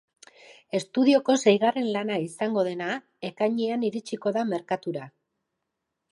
Estudioko 0.77 1.33
seigarren 1.41 1.89
lana 1.97 2.15
izango 2.27 2.63
dena, 2.67 2.87
ekainean 3.29 3.85
iritsiko 3.91 4.33
da 4.39 4.47
merkatura. 4.55 5.05